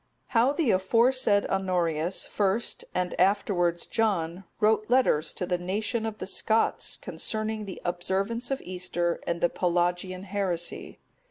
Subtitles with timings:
[0.29, 6.25] How the aforesaid Honorius first, and afterwards John, wrote letters to the nation of the
[6.25, 10.97] Scots, concerning the observance of Easter, and the Pelagian heresy.